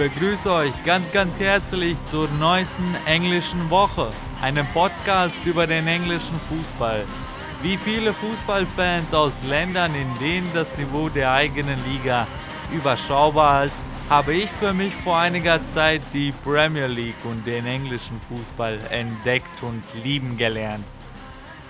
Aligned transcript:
begrüße 0.00 0.50
euch 0.50 0.72
ganz, 0.86 1.12
ganz 1.12 1.38
herzlich 1.38 1.94
zur 2.06 2.26
neuesten 2.38 2.96
englischen 3.04 3.68
Woche, 3.68 4.10
einem 4.40 4.66
Podcast 4.68 5.36
über 5.44 5.66
den 5.66 5.86
englischen 5.86 6.40
Fußball. 6.48 7.04
Wie 7.60 7.76
viele 7.76 8.14
Fußballfans 8.14 9.12
aus 9.12 9.34
Ländern, 9.46 9.94
in 9.94 10.08
denen 10.18 10.50
das 10.54 10.74
Niveau 10.78 11.10
der 11.10 11.34
eigenen 11.34 11.78
Liga 11.84 12.26
überschaubar 12.72 13.66
ist, 13.66 13.74
habe 14.08 14.32
ich 14.32 14.50
für 14.50 14.72
mich 14.72 14.94
vor 14.94 15.18
einiger 15.18 15.60
Zeit 15.68 16.00
die 16.14 16.32
Premier 16.32 16.86
League 16.86 17.22
und 17.24 17.46
den 17.46 17.66
englischen 17.66 18.18
Fußball 18.30 18.78
entdeckt 18.88 19.62
und 19.62 19.82
lieben 20.02 20.38
gelernt. 20.38 20.86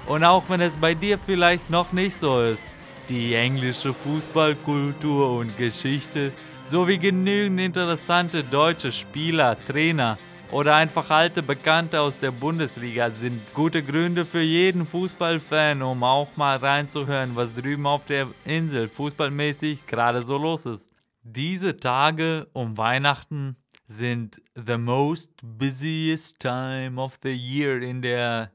Und 0.07 0.23
auch 0.23 0.45
wenn 0.47 0.61
es 0.61 0.77
bei 0.77 0.95
dir 0.95 1.19
vielleicht 1.19 1.69
noch 1.69 1.91
nicht 1.91 2.17
so 2.17 2.41
ist, 2.41 2.63
die 3.11 3.35
englische 3.35 3.93
Fußballkultur 3.93 5.39
und 5.39 5.57
Geschichte 5.59 6.33
sowie 6.65 6.97
genügend 6.97 7.61
interessante 7.61 8.45
deutsche 8.45 8.93
Spieler, 8.93 9.57
Trainer 9.67 10.17
oder 10.53 10.77
einfach 10.77 11.11
alte 11.11 11.43
Bekannte 11.43 12.01
aus 12.01 12.19
der 12.19 12.31
Bundesliga 12.31 13.11
sind 13.11 13.53
gute 13.53 13.83
Gründe 13.83 14.25
für 14.25 14.43
jeden 14.43 14.87
Fußballfan, 14.87 15.83
um 15.83 16.05
auch 16.05 16.37
mal 16.37 16.57
reinzuhören, 16.59 17.35
was 17.35 17.53
drüben 17.53 17.85
auf 17.85 18.05
der 18.05 18.29
Insel 18.45 18.89
fußballmäßig 18.89 19.87
gerade 19.87 20.23
so 20.23 20.39
los 20.39 20.65
ist. 20.67 20.89
Diese 21.25 21.77
Tage 21.77 22.47
um 22.53 22.79
Weihnachten 22.79 23.57
sind 23.89 24.41
the 24.55 24.79
most 24.79 25.33
busiest 25.43 26.39
time 26.39 27.01
of 27.01 27.19
the 27.25 27.33
year 27.33 27.83
in 27.83 28.03
der, 28.03 28.53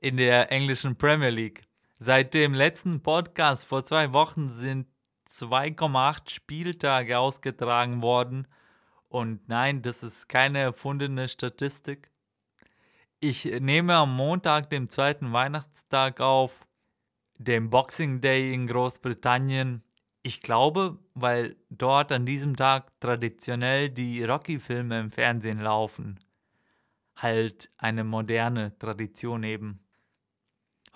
in 0.00 0.16
der 0.16 0.50
englischen 0.50 0.96
Premier 0.96 1.30
League. 1.30 1.62
Seit 2.04 2.34
dem 2.34 2.52
letzten 2.52 3.00
Podcast 3.00 3.64
vor 3.64 3.84
zwei 3.84 4.12
Wochen 4.12 4.48
sind 4.48 4.88
2,8 5.30 6.30
Spieltage 6.30 7.16
ausgetragen 7.16 8.02
worden. 8.02 8.48
Und 9.06 9.48
nein, 9.48 9.82
das 9.82 10.02
ist 10.02 10.28
keine 10.28 10.58
erfundene 10.58 11.28
Statistik. 11.28 12.10
Ich 13.20 13.44
nehme 13.44 13.94
am 13.94 14.16
Montag, 14.16 14.68
dem 14.70 14.90
zweiten 14.90 15.32
Weihnachtstag 15.32 16.20
auf, 16.20 16.66
dem 17.38 17.70
Boxing 17.70 18.20
Day 18.20 18.52
in 18.52 18.66
Großbritannien. 18.66 19.84
Ich 20.24 20.42
glaube, 20.42 20.98
weil 21.14 21.54
dort 21.70 22.10
an 22.10 22.26
diesem 22.26 22.56
Tag 22.56 22.98
traditionell 22.98 23.90
die 23.90 24.24
Rocky-Filme 24.24 24.98
im 24.98 25.12
Fernsehen 25.12 25.60
laufen. 25.60 26.18
Halt 27.14 27.70
eine 27.78 28.02
moderne 28.02 28.76
Tradition 28.76 29.44
eben. 29.44 29.78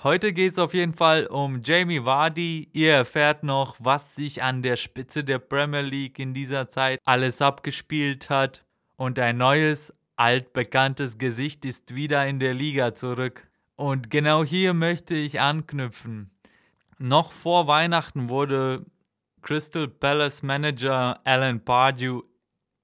Heute 0.02 0.34
geht 0.34 0.52
es 0.52 0.58
auf 0.58 0.74
jeden 0.74 0.92
Fall 0.92 1.26
um 1.26 1.62
Jamie 1.64 2.04
Vardy. 2.04 2.68
Ihr 2.74 2.92
erfährt 2.92 3.42
noch, 3.42 3.76
was 3.78 4.14
sich 4.14 4.42
an 4.42 4.62
der 4.62 4.76
Spitze 4.76 5.24
der 5.24 5.38
Premier 5.38 5.80
League 5.80 6.18
in 6.18 6.34
dieser 6.34 6.68
Zeit 6.68 7.00
alles 7.06 7.40
abgespielt 7.40 8.28
hat. 8.28 8.62
Und 8.96 9.18
ein 9.18 9.38
neues, 9.38 9.94
altbekanntes 10.16 11.16
Gesicht 11.16 11.64
ist 11.64 11.96
wieder 11.96 12.26
in 12.26 12.40
der 12.40 12.52
Liga 12.52 12.94
zurück. 12.94 13.48
Und 13.74 14.10
genau 14.10 14.44
hier 14.44 14.74
möchte 14.74 15.14
ich 15.14 15.40
anknüpfen. 15.40 16.30
Noch 16.98 17.32
vor 17.32 17.66
Weihnachten 17.66 18.28
wurde 18.28 18.84
Crystal 19.40 19.88
Palace 19.88 20.42
Manager 20.42 21.20
Alan 21.24 21.64
Pardew, 21.64 22.22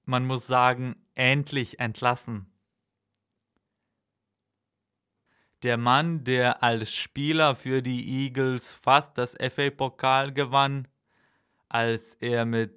man 0.05 0.25
muss 0.25 0.47
sagen, 0.47 0.95
endlich 1.13 1.79
entlassen. 1.79 2.52
Der 5.63 5.77
Mann, 5.77 6.25
der 6.25 6.61
als 6.61 6.93
Spieler 6.93 7.55
für 7.55 7.81
die 7.81 8.25
Eagles 8.25 8.73
fast 8.73 9.17
das 9.17 9.33
FA-Pokal 9.39 10.33
gewann, 10.33 10.89
als 11.69 12.15
er 12.15 12.43
mit 12.43 12.73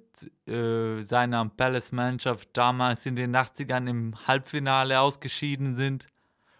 äh, 0.47 1.01
seiner 1.01 1.49
Palace-Mannschaft 1.49 2.47
damals 2.53 3.05
in 3.05 3.17
den 3.17 3.35
80ern 3.35 3.89
im 3.89 4.15
Halbfinale 4.25 5.01
ausgeschieden 5.01 5.75
sind 5.75 6.07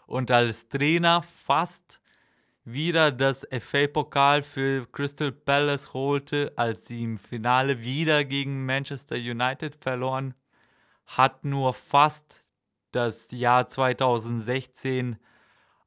und 0.06 0.30
als 0.30 0.68
Trainer 0.68 1.22
fast 1.22 2.02
wieder 2.66 3.14
das 3.14 3.48
FA-Pokal 3.50 4.44
für 4.44 4.86
Crystal 4.92 5.32
Palace 5.32 5.94
holte, 5.94 6.52
als 6.58 6.88
sie 6.88 7.04
im 7.04 7.18
Finale 7.18 7.82
wieder 7.82 8.26
gegen 8.26 8.66
Manchester 8.66 9.16
United 9.16 9.82
verloren, 9.82 10.34
hat 11.06 11.46
nur 11.46 11.74
fast 11.74 12.44
das 12.92 13.32
Jahr 13.32 13.70
2016 13.70 15.18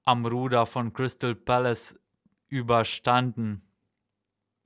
am 0.05 0.27
Ruder 0.27 0.67
von 0.67 0.93
Crystal 0.93 1.35
Palace 1.35 1.99
überstanden. 2.49 3.63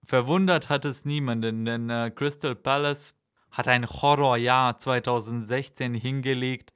Verwundert 0.03 0.69
hat 0.69 0.85
es 0.85 1.05
niemanden, 1.05 1.65
denn 1.65 1.91
äh, 1.91 2.11
Crystal 2.15 2.55
Palace 2.55 3.15
hat 3.51 3.69
ein 3.69 3.87
Horrorjahr 3.87 4.79
2016 4.79 5.95
hingelegt 5.95 6.75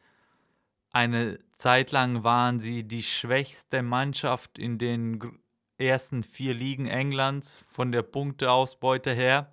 eine 0.91 1.39
Zeit 1.55 1.93
lang 1.93 2.25
waren 2.25 2.61
sie 2.61 2.83
die 2.83 3.03
schwächste 3.03 3.83
Mannschaft 3.83 4.59
in 4.59 4.79
den 4.79 5.21
ersten 5.77 6.23
vier 6.23 6.55
Ligen 6.55 6.87
Englands 6.87 7.57
von 7.69 7.93
der 7.93 8.03
Punkteausbeute 8.03 9.13
her. 9.13 9.51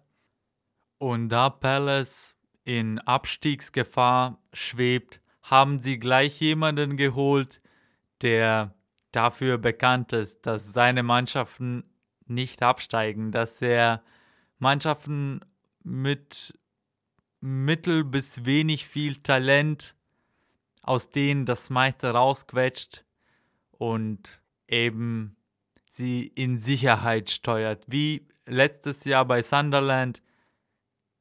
Und 0.97 1.29
da 1.29 1.49
Palace 1.49 2.35
in 2.63 2.99
Abstiegsgefahr 2.99 4.41
schwebt, 4.53 5.21
haben 5.41 5.81
sie 5.81 5.99
gleich 5.99 6.39
jemanden 6.39 6.97
geholt, 6.97 7.61
der 8.21 8.73
dafür 9.15 9.57
bekannt 9.57 10.13
ist, 10.13 10.45
dass 10.45 10.73
seine 10.73 11.03
Mannschaften 11.03 11.83
nicht 12.27 12.63
absteigen, 12.63 13.31
dass 13.31 13.61
er 13.61 14.03
Mannschaften 14.59 15.41
mit 15.83 16.57
mittel 17.41 18.03
bis 18.03 18.45
wenig 18.45 18.87
viel 18.87 19.17
Talent 19.17 19.95
aus 20.81 21.09
denen 21.09 21.45
das 21.45 21.69
meiste 21.69 22.11
rausquetscht 22.11 23.05
und 23.71 24.41
eben 24.67 25.35
sie 25.89 26.27
in 26.27 26.57
Sicherheit 26.57 27.29
steuert. 27.29 27.85
Wie 27.87 28.27
letztes 28.45 29.03
Jahr 29.05 29.25
bei 29.25 29.41
Sunderland. 29.41 30.21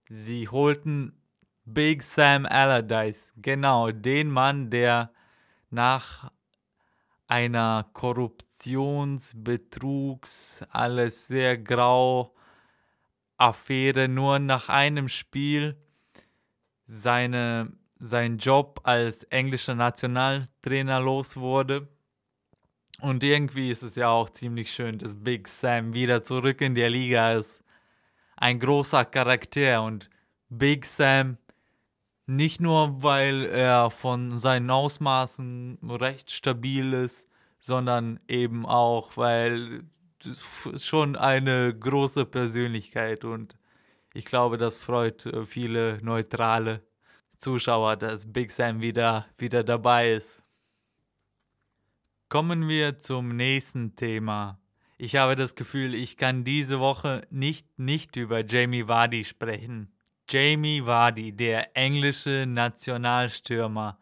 Sie 0.08 0.48
holten 0.48 1.18
Big 1.64 2.02
Sam 2.02 2.44
Allardyce, 2.44 3.32
genau 3.36 3.90
den 3.90 4.30
Mann, 4.30 4.68
der 4.68 5.12
nach 5.70 6.30
einer 7.34 7.86
Korruptionsbetrugs, 7.94 10.64
alles 10.70 11.26
sehr 11.26 11.58
grau 11.58 12.32
Affäre 13.36 14.08
nur 14.08 14.38
nach 14.38 14.68
einem 14.68 15.08
Spiel 15.08 15.76
seine 16.84 17.72
seinen 17.98 18.38
Job 18.38 18.82
als 18.84 19.24
englischer 19.24 19.74
Nationaltrainer 19.74 21.00
los 21.00 21.36
wurde. 21.36 21.88
Und 23.00 23.24
irgendwie 23.24 23.70
ist 23.70 23.82
es 23.82 23.96
ja 23.96 24.10
auch 24.10 24.30
ziemlich 24.30 24.72
schön, 24.72 24.98
dass 24.98 25.16
Big 25.16 25.48
Sam 25.48 25.92
wieder 25.92 26.22
zurück 26.22 26.60
in 26.60 26.76
der 26.76 26.90
Liga 26.90 27.32
ist. 27.32 27.60
Ein 28.36 28.60
großer 28.60 29.04
Charakter 29.06 29.82
und 29.82 30.08
Big 30.50 30.86
Sam 30.86 31.38
nicht 32.26 32.60
nur, 32.60 33.02
weil 33.02 33.44
er 33.44 33.90
von 33.90 34.38
seinen 34.38 34.70
Ausmaßen 34.70 35.78
recht 35.82 36.30
stabil 36.30 36.92
ist, 36.92 37.28
sondern 37.58 38.20
eben 38.28 38.66
auch, 38.66 39.16
weil 39.16 39.84
schon 40.78 41.16
eine 41.16 41.74
große 41.78 42.24
Persönlichkeit 42.24 43.24
und 43.24 43.56
ich 44.14 44.24
glaube, 44.24 44.58
das 44.58 44.76
freut 44.76 45.28
viele 45.44 45.98
Neutrale 46.02 46.82
Zuschauer, 47.36 47.96
dass 47.96 48.32
Big 48.32 48.50
Sam 48.50 48.80
wieder, 48.80 49.26
wieder 49.38 49.64
dabei 49.64 50.12
ist. 50.12 50.42
Kommen 52.28 52.68
wir 52.68 52.98
zum 52.98 53.36
nächsten 53.36 53.96
Thema. 53.96 54.58
Ich 54.96 55.16
habe 55.16 55.36
das 55.36 55.54
Gefühl, 55.54 55.94
ich 55.94 56.16
kann 56.16 56.44
diese 56.44 56.80
Woche 56.80 57.22
nicht 57.30 57.78
nicht 57.78 58.16
über 58.16 58.44
Jamie 58.44 58.88
Vardy 58.88 59.24
sprechen. 59.24 59.93
Jamie 60.28 60.84
Vardy, 60.84 61.32
der 61.32 61.76
englische 61.76 62.44
Nationalstürmer, 62.46 63.98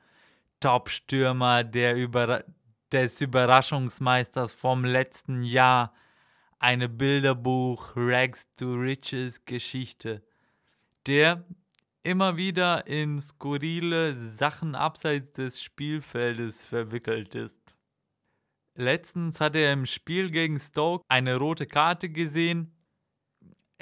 Top-Stürmer 0.60 1.64
der 1.64 1.96
Über 1.96 2.44
des 2.92 3.20
Überraschungsmeisters 3.20 4.52
vom 4.52 4.84
letzten 4.84 5.42
Jahr, 5.42 5.92
eine 6.58 6.88
Bilderbuch 6.88 7.92
Rags 7.96 8.46
to 8.56 8.74
Riches 8.74 9.44
Geschichte, 9.44 10.22
der 11.06 11.44
immer 12.02 12.36
wieder 12.36 12.86
in 12.86 13.20
skurrile 13.20 14.14
Sachen 14.14 14.74
abseits 14.74 15.32
des 15.32 15.62
Spielfeldes 15.62 16.64
verwickelt 16.64 17.34
ist. 17.34 17.76
Letztens 18.74 19.40
hat 19.40 19.56
er 19.56 19.72
im 19.72 19.86
Spiel 19.86 20.30
gegen 20.30 20.58
Stoke 20.58 21.04
eine 21.08 21.36
rote 21.36 21.66
Karte 21.66 22.08
gesehen. 22.08 22.72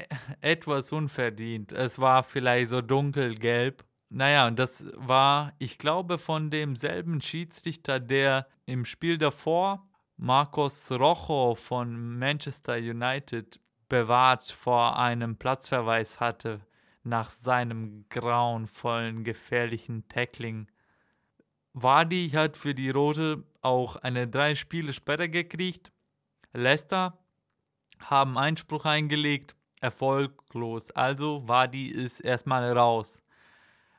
Etwas 0.40 0.92
unverdient. 0.92 1.72
Es 1.72 1.98
war 1.98 2.22
vielleicht 2.22 2.68
so 2.68 2.80
dunkelgelb. 2.80 3.84
Naja, 4.08 4.46
und 4.48 4.58
das 4.58 4.86
war, 4.96 5.52
ich 5.58 5.78
glaube, 5.78 6.18
von 6.18 6.50
demselben 6.50 7.20
Schiedsrichter, 7.20 8.00
der 8.00 8.48
im 8.66 8.84
Spiel 8.84 9.18
davor 9.18 9.88
Marcos 10.16 10.90
Rojo 10.90 11.54
von 11.54 12.18
Manchester 12.18 12.74
United 12.74 13.60
bewahrt 13.88 14.44
vor 14.44 14.98
einem 14.98 15.36
Platzverweis 15.36 16.20
hatte 16.20 16.60
nach 17.02 17.30
seinem 17.30 18.04
grauenvollen, 18.08 19.24
gefährlichen 19.24 20.06
Tackling. 20.08 20.68
Wadi 21.72 22.30
hat 22.30 22.56
für 22.56 22.74
die 22.74 22.90
Rote 22.90 23.44
auch 23.62 23.96
eine 23.96 24.28
drei 24.28 24.54
Spiele 24.54 24.92
Sperre 24.92 25.28
gekriegt. 25.28 25.92
Leicester 26.52 27.18
haben 28.00 28.36
Einspruch 28.38 28.84
eingelegt, 28.84 29.54
erfolglos. 29.80 30.90
Also 30.90 31.46
Wadi 31.46 31.88
ist 31.88 32.20
erstmal 32.20 32.72
raus. 32.76 33.22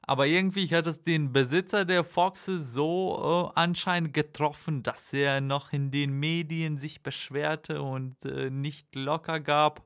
Aber 0.03 0.25
irgendwie 0.25 0.67
hat 0.75 0.87
es 0.87 1.03
den 1.03 1.31
Besitzer 1.31 1.85
der 1.85 2.03
Foxes 2.03 2.73
so 2.73 3.51
äh, 3.55 3.59
anscheinend 3.59 4.13
getroffen, 4.13 4.83
dass 4.83 5.13
er 5.13 5.41
noch 5.41 5.71
in 5.73 5.91
den 5.91 6.19
Medien 6.19 6.77
sich 6.77 7.03
beschwerte 7.03 7.81
und 7.81 8.23
äh, 8.25 8.49
nicht 8.49 8.95
locker 8.95 9.39
gab. 9.39 9.83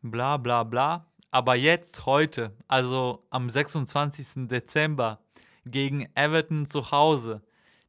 Bla 0.00 0.38
bla 0.38 0.64
bla. 0.64 1.06
Aber 1.30 1.54
jetzt, 1.54 2.04
heute, 2.06 2.52
also 2.68 3.24
am 3.30 3.48
26. 3.48 4.48
Dezember, 4.48 5.20
gegen 5.64 6.08
Everton 6.14 6.66
zu 6.66 6.90
Hause, 6.90 7.42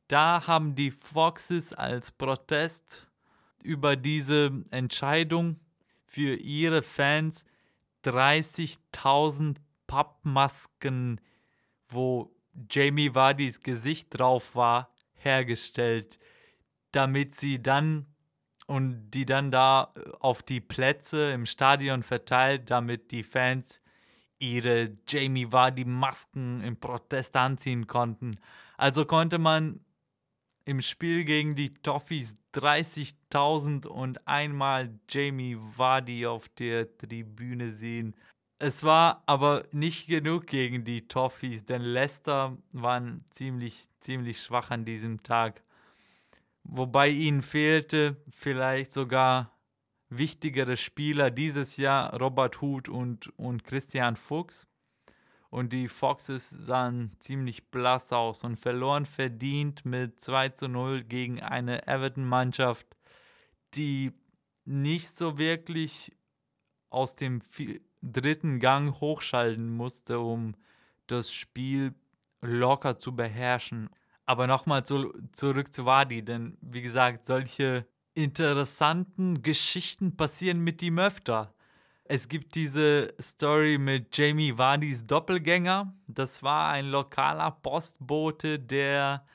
da 0.08 0.46
haben 0.46 0.76
die 0.76 0.92
Foxes 0.92 1.74
als 1.74 2.12
Protest 2.12 3.08
über 3.64 3.96
diese 3.96 4.52
Entscheidung 4.70 5.60
für 6.14 6.36
ihre 6.36 6.84
Fans 6.84 7.44
30.000 8.06 9.58
Pappmasken, 9.88 11.20
wo 11.88 12.36
Jamie 12.70 13.16
Vardys 13.16 13.62
Gesicht 13.62 14.10
drauf 14.12 14.56
war, 14.56 14.94
hergestellt, 15.16 16.20
damit 16.92 17.34
sie 17.34 17.64
dann 17.64 18.06
und 18.68 19.10
die 19.10 19.26
dann 19.26 19.50
da 19.50 19.92
auf 20.20 20.44
die 20.44 20.62
Plätze 20.62 21.32
im 21.32 21.48
Stadion 21.48 22.04
verteilt, 22.04 22.70
damit 22.70 23.12
die 23.12 23.24
Fans 23.24 23.82
ihre 24.38 24.96
Jamie 25.08 25.52
Vardy 25.52 25.86
Masken 25.86 26.62
im 26.62 26.80
Protest 26.80 27.36
anziehen 27.36 27.88
konnten. 27.88 28.38
Also 28.78 29.06
konnte 29.06 29.40
man 29.40 29.84
im 30.66 30.82
Spiel 30.82 31.26
gegen 31.26 31.56
die 31.56 31.74
Toffees 31.74 32.36
30.000 32.54 33.88
und 33.88 34.28
einmal 34.28 34.98
Jamie 35.10 35.58
Vardy 35.58 36.26
auf 36.26 36.50
der 36.50 36.98
Tribüne 36.98 37.72
sehen. 37.72 38.16
Es 38.60 38.84
war 38.84 39.24
aber 39.26 39.66
nicht 39.72 40.08
genug 40.08 40.48
gegen 40.48 40.86
die 40.86 41.08
Toffees, 41.08 41.66
denn 41.66 41.82
Leicester 41.82 42.58
waren 42.72 43.26
ziemlich, 43.32 43.86
ziemlich 44.00 44.42
schwach 44.42 44.72
an 44.72 44.86
diesem 44.86 45.22
Tag. 45.24 45.64
Wobei 46.64 47.10
ihnen 47.10 47.42
fehlte 47.42 48.16
vielleicht 48.30 48.94
sogar 48.94 49.52
wichtigere 50.10 50.78
Spieler 50.78 51.30
dieses 51.30 51.78
Jahr, 51.78 52.18
Robert 52.18 52.62
Huth 52.62 52.88
und, 52.88 53.38
und 53.38 53.64
Christian 53.64 54.16
Fuchs. 54.16 54.68
Und 55.54 55.72
die 55.72 55.88
Foxes 55.88 56.50
sahen 56.50 57.16
ziemlich 57.20 57.70
blass 57.70 58.12
aus 58.12 58.44
und 58.44 58.56
verloren 58.56 59.06
verdient 59.06 59.86
mit 59.86 60.20
2 60.20 60.50
zu 60.50 60.68
0 60.68 61.04
gegen 61.04 61.44
eine 61.44 61.86
Everton-Mannschaft, 61.86 62.88
die 63.76 64.14
nicht 64.66 65.16
so 65.16 65.38
wirklich 65.38 66.12
aus 66.90 67.18
dem 67.18 67.44
dritten 68.02 68.60
Gang 68.60 69.00
hochschalten 69.00 69.70
musste, 69.70 70.22
um 70.22 70.56
das 71.06 71.32
Spiel 71.32 71.94
locker 72.42 72.98
zu 72.98 73.16
beherrschen. 73.16 73.92
Aber 74.26 74.48
nochmal 74.48 74.84
zu, 74.84 75.14
zurück 75.34 75.72
zu 75.72 75.86
Wadi, 75.86 76.26
denn 76.26 76.58
wie 76.62 76.82
gesagt, 76.82 77.28
solche 77.28 77.86
interessanten 78.16 79.44
Geschichten 79.44 80.18
passieren 80.18 80.62
mit 80.62 80.82
ihm 80.82 80.98
öfter. 80.98 81.54
Es 82.06 82.28
gibt 82.28 82.56
diese 82.56 83.14
Story 83.20 83.78
mit 83.78 84.16
Jamie 84.18 84.58
Wadis 84.58 85.06
Doppelgänger. 85.06 85.94
Das 86.08 86.44
war 86.44 86.70
ein 86.72 86.88
lokaler 86.88 87.52
Postbote, 87.52 88.60
der 88.60 89.26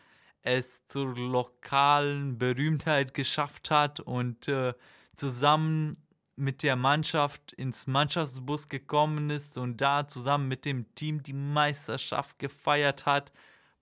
es 0.43 0.85
zur 0.85 1.17
lokalen 1.17 2.37
Berühmtheit 2.37 3.15
geschafft 3.15 3.70
hat 3.70 4.00
und 4.00 4.49
äh, 4.49 4.75
zusammen 5.15 5.97
mit 6.37 6.62
der 6.62 6.76
Mannschaft 6.76 7.55
ins 7.55 7.87
Mannschaftsbus 7.87 8.69
gekommen 8.69 9.31
ist 9.31 9.56
und 9.56 9.81
da 9.81 10.06
zusammen 10.06 10.47
mit 10.47 10.67
dem 10.67 10.94
Team 10.94 11.23
die 11.23 11.32
Meisterschaft 11.32 12.38
gefeiert 12.38 13.06
hat. 13.06 13.32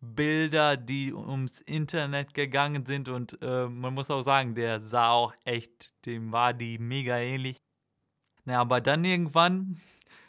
Bilder, 0.00 0.76
die 0.76 1.12
ums 1.12 1.60
Internet 1.62 2.34
gegangen 2.34 2.86
sind 2.86 3.08
und 3.08 3.36
äh, 3.42 3.66
man 3.66 3.94
muss 3.94 4.10
auch 4.10 4.22
sagen, 4.22 4.54
der 4.54 4.80
sah 4.80 5.10
auch 5.10 5.34
echt, 5.44 5.92
dem 6.06 6.30
war 6.30 6.54
mega 6.54 7.18
ähnlich. 7.18 7.65
Na, 8.46 8.60
aber 8.60 8.80
dann 8.80 9.04
irgendwann 9.04 9.80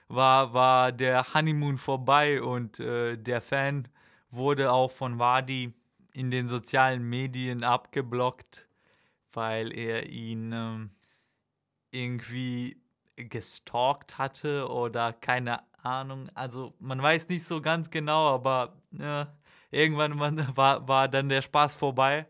war, 0.07 0.51
war 0.53 0.91
der 0.91 1.33
Honeymoon 1.35 1.77
vorbei 1.77 2.41
und 2.41 2.79
äh, 2.79 3.15
der 3.15 3.41
Fan 3.41 3.87
wurde 4.31 4.71
auch 4.71 4.89
von 4.89 5.19
Wadi 5.19 5.71
in 6.13 6.31
den 6.31 6.47
sozialen 6.47 7.03
Medien 7.07 7.63
abgeblockt, 7.63 8.67
weil 9.33 9.71
er 9.71 10.09
ihn 10.09 10.51
äh, 10.51 10.89
irgendwie 11.91 12.81
gestalkt 13.15 14.17
hatte 14.17 14.67
oder 14.67 15.13
keine 15.13 15.61
Ahnung. 15.83 16.29
Also 16.33 16.73
man 16.79 16.99
weiß 16.99 17.29
nicht 17.29 17.47
so 17.47 17.61
ganz 17.61 17.91
genau, 17.91 18.33
aber 18.33 18.73
äh, 18.97 19.25
irgendwann 19.69 20.17
war, 20.57 20.87
war 20.87 21.07
dann 21.07 21.29
der 21.29 21.43
Spaß 21.43 21.75
vorbei. 21.75 22.25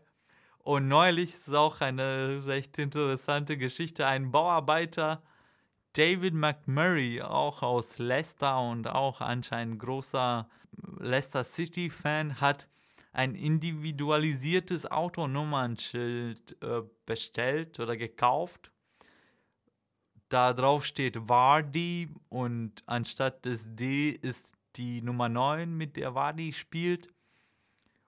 Und 0.58 0.86
neulich 0.86 1.32
ist 1.32 1.54
auch 1.54 1.80
eine 1.80 2.44
recht 2.46 2.76
interessante 2.78 3.56
Geschichte. 3.56 4.06
Ein 4.06 4.30
Bauarbeiter, 4.30 5.22
David 5.92 6.34
McMurray, 6.34 7.22
auch 7.22 7.62
aus 7.62 7.98
Leicester 7.98 8.60
und 8.60 8.86
auch 8.88 9.20
anscheinend 9.20 9.78
großer 9.78 10.48
Leicester 10.98 11.44
City-Fan, 11.44 12.40
hat 12.40 12.68
ein 13.12 13.34
individualisiertes 13.34 14.90
Autonummernschild 14.90 16.56
äh, 16.62 16.82
bestellt 17.06 17.80
oder 17.80 17.96
gekauft 17.96 18.70
da 20.28 20.52
drauf 20.52 20.84
steht 20.84 21.28
Vardy 21.28 22.08
und 22.28 22.82
anstatt 22.86 23.44
des 23.44 23.64
D 23.66 24.10
ist 24.10 24.54
die 24.76 25.00
Nummer 25.02 25.28
9, 25.28 25.74
mit 25.74 25.96
der 25.96 26.14
Vardy 26.14 26.52
spielt. 26.52 27.08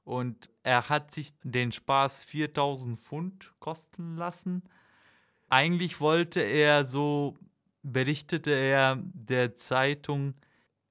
Und 0.05 0.50
er 0.62 0.88
hat 0.88 1.12
sich 1.12 1.33
den 1.43 1.73
Spaß 1.73 2.25
4000 2.25 2.99
Pfund 2.99 3.52
kosten 3.59 4.16
lassen. 4.16 4.62
Eigentlich 5.49 6.00
wollte 6.00 6.40
er, 6.40 6.85
so 6.85 7.37
berichtete 7.83 8.51
er 8.51 8.99
der 9.03 9.55
Zeitung, 9.55 10.35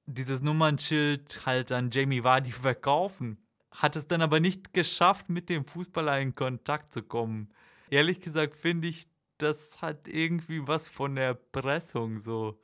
dieses 0.06 0.42
Nummernschild 0.42 1.46
halt 1.46 1.72
an 1.72 1.90
Jamie 1.90 2.24
Vardy 2.24 2.52
verkaufen. 2.52 3.38
Hat 3.70 3.94
es 3.96 4.08
dann 4.08 4.22
aber 4.22 4.40
nicht 4.40 4.74
geschafft, 4.74 5.28
mit 5.28 5.48
dem 5.48 5.64
Fußballer 5.64 6.20
in 6.20 6.34
Kontakt 6.34 6.92
zu 6.92 7.02
kommen. 7.02 7.50
Ehrlich 7.88 8.20
gesagt 8.20 8.56
finde 8.56 8.88
ich 8.88 9.08
das 9.40 9.80
hat 9.80 10.06
irgendwie 10.06 10.66
was 10.66 10.88
von 10.88 11.16
der 11.16 11.34
Pressung 11.34 12.18
so. 12.18 12.60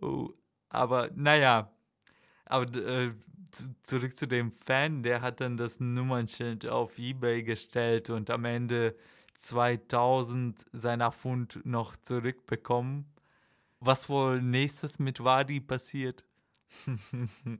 Oh, 0.00 0.30
aber 0.68 1.10
naja, 1.14 1.70
aber 2.46 2.76
äh, 2.76 3.12
zurück 3.82 4.16
zu 4.16 4.26
dem 4.26 4.52
Fan, 4.64 5.02
der 5.02 5.20
hat 5.22 5.40
dann 5.40 5.56
das 5.56 5.80
Nummernschild 5.80 6.66
auf 6.66 6.98
eBay 6.98 7.42
gestellt 7.42 8.10
und 8.10 8.30
am 8.30 8.44
Ende 8.44 8.96
2000 9.38 10.64
seiner 10.72 11.12
Pfund 11.12 11.64
noch 11.64 11.96
zurückbekommen. 11.96 13.06
Was 13.86 14.08
wohl 14.08 14.40
nächstes 14.40 14.98
mit 14.98 15.22
Wadi 15.22 15.60
passiert? 15.60 16.24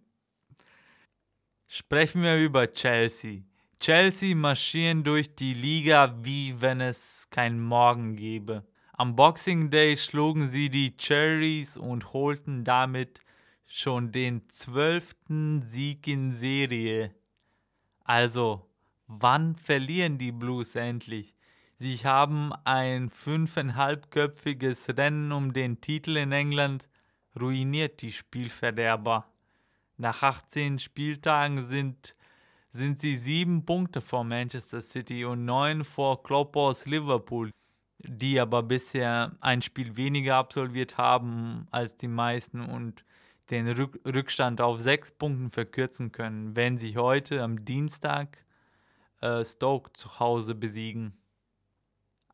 Sprechen 1.67 2.23
wir 2.23 2.43
über 2.43 2.73
Chelsea. 2.73 3.43
Chelsea 3.79 4.35
marschieren 4.35 5.05
durch 5.05 5.35
die 5.35 5.53
Liga, 5.53 6.17
wie 6.23 6.59
wenn 6.63 6.81
es 6.81 7.29
kein 7.29 7.61
Morgen 7.61 8.17
gäbe. 8.17 8.67
Am 8.95 9.15
Boxing 9.15 9.69
Day 9.69 9.99
schlugen 9.99 10.49
sie 10.49 10.71
die 10.71 10.97
Cherries 10.97 11.77
und 11.77 12.15
holten 12.15 12.65
damit 12.65 13.21
schon 13.67 14.11
den 14.11 14.49
zwölften 14.49 15.61
Sieg 15.61 16.07
in 16.07 16.33
Serie. 16.33 17.15
Also, 18.03 18.71
wann 19.07 19.57
verlieren 19.57 20.17
die 20.17 20.33
Blues 20.33 20.75
endlich? 20.75 21.35
Sie 21.77 21.99
haben 21.99 22.53
ein 22.65 23.11
fünfeinhalbköpfiges 23.11 24.97
Rennen 24.97 25.33
um 25.33 25.53
den 25.53 25.81
Titel 25.81 26.17
in 26.17 26.33
England 26.33 26.89
ruiniert 27.39 28.01
die 28.03 28.13
Spielverderber. 28.13 29.27
Nach 29.97 30.23
18 30.23 30.79
Spieltagen 30.79 31.69
sind 31.69 32.17
sind 32.75 32.99
sie 32.99 33.17
sieben 33.17 33.65
Punkte 33.65 34.01
vor 34.01 34.25
Manchester 34.25 34.81
City 34.81 35.25
und 35.25 35.45
neun 35.45 35.85
vor 35.85 36.25
Klopp 36.25 36.57
Liverpool, 36.87 37.51
die 38.03 38.41
aber 38.41 38.65
bisher 38.65 39.37
ein 39.41 39.63
Spiel 39.63 39.97
weniger 39.97 40.35
absolviert 40.37 40.99
haben 40.99 41.69
als 41.71 41.97
die 41.97 42.09
meisten 42.09 42.61
und 42.61 43.05
den 43.51 43.69
Rück 43.69 44.01
Rückstand 44.05 44.61
auf 44.61 44.81
sechs 44.81 45.13
Punkten 45.13 45.51
verkürzen 45.51 46.11
können, 46.11 46.57
wenn 46.57 46.77
sie 46.77 46.97
heute 46.97 47.43
am 47.45 47.65
Dienstag 47.65 48.45
äh, 49.21 49.45
Stoke 49.45 49.93
zu 49.93 50.19
Hause 50.19 50.57
besiegen. 50.57 51.17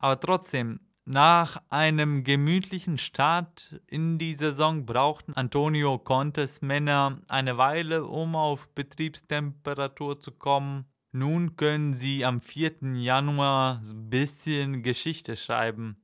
Aber 0.01 0.19
trotzdem, 0.19 0.79
Nach 1.05 1.61
einem 1.69 2.23
gemütlichen 2.23 2.99
Start 2.99 3.81
in 3.87 4.19
die 4.19 4.33
Saison 4.35 4.85
brauchten 4.85 5.33
Antonio 5.33 5.97
Contes 5.97 6.61
Männer 6.61 7.19
eine 7.27 7.57
Weile, 7.57 8.05
um 8.05 8.35
auf 8.35 8.69
Betriebstemperatur 8.75 10.19
zu 10.19 10.31
kommen. 10.31 10.85
Nun 11.11 11.55
können 11.55 11.95
sie 11.95 12.23
am 12.23 12.39
4. 12.39 12.93
Januar 12.93 13.81
ein 13.83 14.09
bisschen 14.09 14.83
Geschichte 14.83 15.35
schreiben. 15.35 15.97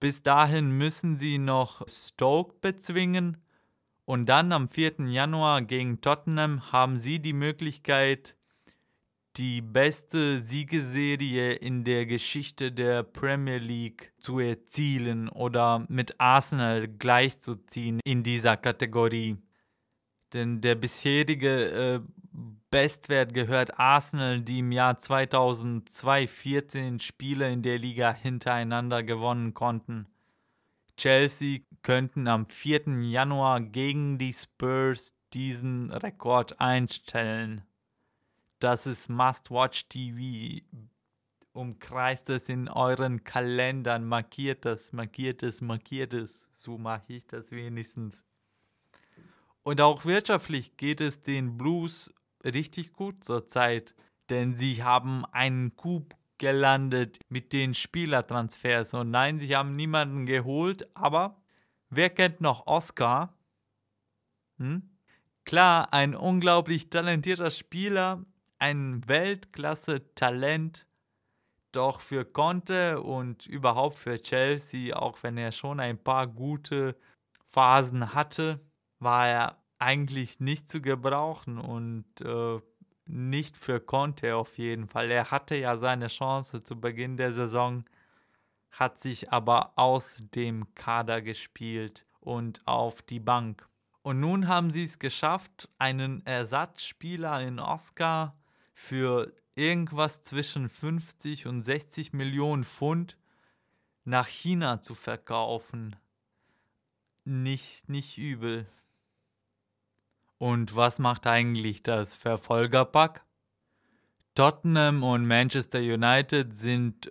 Bis 0.00 0.22
dahin 0.22 0.76
müssen 0.76 1.16
sie 1.16 1.38
noch 1.38 1.86
Stoke 1.88 2.56
bezwingen 2.60 3.38
und 4.04 4.26
dann 4.26 4.50
am 4.50 4.68
4. 4.68 5.06
Januar 5.06 5.62
gegen 5.62 6.00
Tottenham 6.00 6.72
haben 6.72 6.98
sie 6.98 7.20
die 7.20 7.32
Möglichkeit, 7.32 8.36
die 9.36 9.60
beste 9.60 10.38
Siegeserie 10.38 11.52
in 11.52 11.84
der 11.84 12.06
Geschichte 12.06 12.72
der 12.72 13.02
Premier 13.02 13.58
League 13.58 14.12
zu 14.18 14.38
erzielen 14.38 15.28
oder 15.28 15.84
mit 15.88 16.18
Arsenal 16.18 16.88
gleichzuziehen 16.88 18.00
in 18.04 18.22
dieser 18.22 18.56
Kategorie. 18.56 19.36
Denn 20.32 20.60
der 20.60 20.74
bisherige 20.74 21.70
äh, 21.70 22.00
Bestwert 22.70 23.32
gehört 23.32 23.78
Arsenal, 23.78 24.42
die 24.42 24.58
im 24.58 24.72
Jahr 24.72 24.98
2002 24.98 26.26
14 26.26 27.00
Spiele 27.00 27.50
in 27.50 27.62
der 27.62 27.78
Liga 27.78 28.12
hintereinander 28.12 29.02
gewonnen 29.02 29.54
konnten. 29.54 30.06
Chelsea 30.96 31.60
könnten 31.82 32.26
am 32.26 32.46
4. 32.46 33.02
Januar 33.02 33.60
gegen 33.60 34.18
die 34.18 34.32
Spurs 34.32 35.14
diesen 35.32 35.90
Rekord 35.90 36.60
einstellen. 36.60 37.62
Das 38.66 38.84
ist 38.84 39.08
Must-Watch 39.08 39.88
TV. 39.90 40.60
Umkreist 41.52 42.28
es 42.30 42.48
in 42.48 42.68
euren 42.68 43.22
Kalendern, 43.22 44.04
markiert 44.04 44.64
das, 44.64 44.92
markiert 44.92 45.44
es, 45.44 45.60
markiert 45.60 46.12
es. 46.12 46.48
So 46.52 46.76
mache 46.76 47.12
ich 47.12 47.28
das 47.28 47.52
wenigstens. 47.52 48.24
Und 49.62 49.80
auch 49.80 50.04
wirtschaftlich 50.04 50.76
geht 50.76 51.00
es 51.00 51.22
den 51.22 51.56
Blues 51.56 52.12
richtig 52.44 52.92
gut 52.92 53.22
zurzeit, 53.22 53.94
denn 54.30 54.56
sie 54.56 54.82
haben 54.82 55.24
einen 55.26 55.76
Coup 55.76 56.16
gelandet 56.38 57.20
mit 57.28 57.52
den 57.52 57.72
Spielertransfers. 57.72 58.94
Und 58.94 59.12
nein, 59.12 59.38
sie 59.38 59.54
haben 59.54 59.76
niemanden 59.76 60.26
geholt, 60.26 60.88
aber 60.96 61.40
wer 61.88 62.10
kennt 62.10 62.40
noch 62.40 62.66
Oscar? 62.66 63.32
Hm? 64.58 64.90
Klar, 65.44 65.92
ein 65.92 66.16
unglaublich 66.16 66.90
talentierter 66.90 67.52
Spieler, 67.52 68.26
ein 68.58 69.06
Weltklasse-Talent. 69.06 70.86
Doch 71.72 72.00
für 72.00 72.24
Conte 72.24 73.02
und 73.02 73.46
überhaupt 73.46 73.96
für 73.96 74.20
Chelsea, 74.20 74.96
auch 74.96 75.22
wenn 75.22 75.36
er 75.36 75.52
schon 75.52 75.78
ein 75.78 76.02
paar 76.02 76.26
gute 76.26 76.96
Phasen 77.44 78.14
hatte, 78.14 78.60
war 78.98 79.28
er 79.28 79.62
eigentlich 79.78 80.40
nicht 80.40 80.70
zu 80.70 80.80
gebrauchen 80.80 81.58
und 81.58 82.06
äh, 82.22 82.60
nicht 83.04 83.56
für 83.56 83.80
Conte 83.80 84.36
auf 84.36 84.58
jeden 84.58 84.88
Fall. 84.88 85.10
Er 85.10 85.30
hatte 85.30 85.56
ja 85.56 85.76
seine 85.76 86.08
Chance 86.08 86.62
zu 86.62 86.80
Beginn 86.80 87.16
der 87.16 87.32
Saison, 87.32 87.84
hat 88.70 89.00
sich 89.00 89.30
aber 89.32 89.72
aus 89.76 90.22
dem 90.34 90.74
Kader 90.74 91.22
gespielt 91.22 92.06
und 92.20 92.66
auf 92.66 93.02
die 93.02 93.20
Bank. 93.20 93.68
Und 94.02 94.20
nun 94.20 94.48
haben 94.48 94.70
sie 94.70 94.84
es 94.84 94.98
geschafft, 94.98 95.68
einen 95.78 96.24
Ersatzspieler 96.26 97.40
in 97.40 97.58
Oscar 97.58 98.36
für 98.76 99.32
irgendwas 99.56 100.22
zwischen 100.22 100.68
50 100.68 101.46
und 101.46 101.62
60 101.62 102.12
Millionen 102.12 102.62
Pfund 102.62 103.16
nach 104.04 104.28
China 104.28 104.82
zu 104.82 104.94
verkaufen. 104.94 105.96
Nicht, 107.24 107.88
nicht 107.88 108.18
übel. 108.18 108.66
Und 110.36 110.76
was 110.76 110.98
macht 110.98 111.26
eigentlich 111.26 111.82
das 111.82 112.12
Verfolgerpack? 112.14 113.24
Tottenham 114.34 115.02
und 115.02 115.26
Manchester 115.26 115.80
United 115.80 116.54
sind 116.54 117.10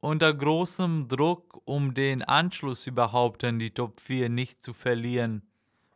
unter 0.00 0.32
großem 0.34 1.08
Druck, 1.08 1.62
um 1.64 1.94
den 1.94 2.22
Anschluss 2.22 2.86
überhaupt 2.86 3.42
an 3.42 3.58
die 3.58 3.70
Top 3.70 4.00
4 4.00 4.28
nicht 4.28 4.62
zu 4.62 4.74
verlieren. 4.74 5.48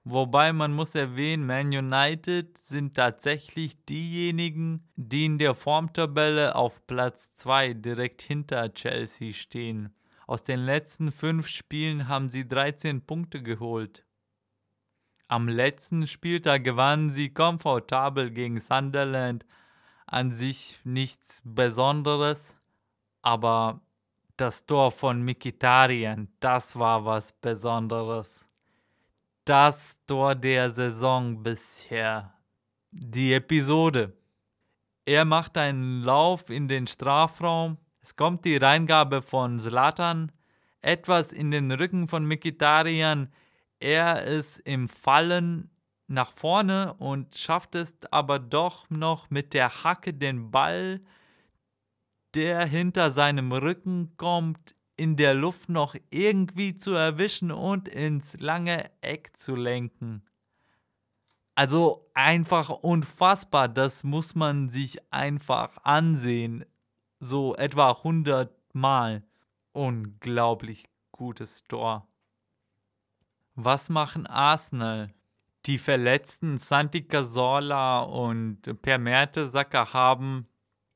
Wobei 0.04 0.54
man 0.54 0.72
muss 0.72 0.94
erwähnen, 0.94 1.44
Man 1.44 1.68
United 1.68 2.56
sind 2.56 2.94
tatsächlich 2.94 3.84
diejenigen, 3.84 4.88
die 4.96 5.26
in 5.26 5.38
der 5.38 5.54
Formtabelle 5.54 6.54
auf 6.54 6.86
Platz 6.86 7.34
2 7.34 7.74
direkt 7.74 8.22
hinter 8.22 8.72
Chelsea 8.72 9.34
stehen. 9.34 9.94
Aus 10.26 10.42
den 10.42 10.60
letzten 10.60 11.12
fünf 11.12 11.48
Spielen 11.48 12.08
haben 12.08 12.30
sie 12.30 12.48
13 12.48 13.04
Punkte 13.04 13.42
geholt. 13.42 14.06
Am 15.28 15.48
letzten 15.48 16.06
Spieltag 16.06 16.64
gewannen 16.64 17.12
sie 17.12 17.34
komfortabel 17.34 18.30
gegen 18.30 18.58
Sunderland. 18.58 19.44
An 20.06 20.32
sich 20.32 20.80
nichts 20.82 21.42
Besonderes, 21.44 22.56
aber 23.22 23.80
das 24.36 24.66
Tor 24.66 24.90
von 24.90 25.22
Mikitarian, 25.22 26.28
das 26.40 26.76
war 26.76 27.04
was 27.04 27.32
Besonderes 27.32 28.49
das 29.44 29.98
Tor 30.06 30.34
der 30.34 30.70
Saison 30.70 31.42
bisher. 31.42 32.34
Die 32.90 33.32
Episode. 33.32 34.16
Er 35.04 35.24
macht 35.24 35.56
einen 35.56 36.02
Lauf 36.02 36.50
in 36.50 36.68
den 36.68 36.86
Strafraum. 36.86 37.78
Es 38.00 38.16
kommt 38.16 38.44
die 38.44 38.56
Reingabe 38.56 39.22
von 39.22 39.58
Zlatan. 39.58 40.32
Etwas 40.82 41.32
in 41.32 41.50
den 41.50 41.70
Rücken 41.72 42.08
von 42.08 42.24
Mikitarian. 42.24 43.32
Er 43.78 44.24
ist 44.24 44.58
im 44.60 44.88
Fallen 44.88 45.70
nach 46.06 46.32
vorne 46.32 46.94
und 46.94 47.36
schafft 47.36 47.74
es 47.74 47.96
aber 48.10 48.38
doch 48.38 48.90
noch 48.90 49.30
mit 49.30 49.54
der 49.54 49.84
Hacke 49.84 50.12
den 50.12 50.50
Ball, 50.50 51.00
der 52.34 52.66
hinter 52.66 53.10
seinem 53.10 53.52
Rücken 53.52 54.16
kommt, 54.16 54.74
in 55.00 55.16
der 55.16 55.32
Luft 55.32 55.70
noch 55.70 55.96
irgendwie 56.10 56.74
zu 56.74 56.92
erwischen 56.92 57.50
und 57.52 57.88
ins 57.88 58.38
lange 58.38 58.90
Eck 59.00 59.34
zu 59.34 59.56
lenken. 59.56 60.22
Also 61.54 62.10
einfach 62.12 62.68
unfassbar, 62.68 63.70
das 63.70 64.04
muss 64.04 64.34
man 64.34 64.68
sich 64.68 64.98
einfach 65.10 65.78
ansehen. 65.84 66.66
So 67.18 67.56
etwa 67.56 67.92
100 67.92 68.54
Mal. 68.74 69.22
Unglaublich 69.72 70.90
gutes 71.12 71.64
Tor. 71.64 72.06
Was 73.54 73.88
machen 73.88 74.26
Arsenal? 74.26 75.14
Die 75.64 75.78
verletzten 75.78 76.58
Santi 76.58 77.04
Cazorla 77.04 78.02
und 78.02 78.82
Per 78.82 78.98
Mertesacker 78.98 79.94
haben 79.94 80.44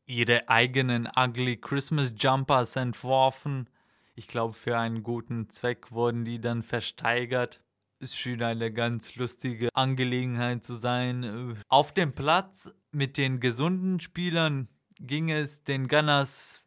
ihre 0.04 0.46
eigenen 0.50 1.08
Ugly 1.16 1.56
Christmas 1.56 2.12
Jumpers 2.18 2.76
entworfen 2.76 3.70
ich 4.14 4.28
glaube, 4.28 4.54
für 4.54 4.78
einen 4.78 5.02
guten 5.02 5.50
Zweck 5.50 5.92
wurden 5.92 6.24
die 6.24 6.40
dann 6.40 6.62
versteigert. 6.62 7.60
Es 7.98 8.16
schien 8.16 8.42
eine 8.42 8.72
ganz 8.72 9.16
lustige 9.16 9.68
Angelegenheit 9.74 10.64
zu 10.64 10.74
sein. 10.74 11.56
Auf 11.68 11.92
dem 11.92 12.12
Platz 12.12 12.74
mit 12.92 13.16
den 13.16 13.40
gesunden 13.40 14.00
Spielern 14.00 14.68
ging 15.00 15.30
es 15.30 15.64
den 15.64 15.88
Gunners 15.88 16.62